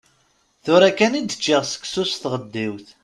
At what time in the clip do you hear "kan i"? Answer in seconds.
0.97-1.21